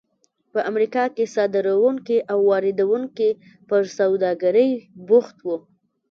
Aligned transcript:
په 0.51 0.59
امریکا 0.69 1.03
کې 1.15 1.31
صادروونکي 1.35 2.17
او 2.31 2.39
واردوونکي 2.49 3.29
پر 3.69 3.81
سوداګرۍ 3.97 4.71
بوخت 5.07 5.37
وو. 5.45 5.57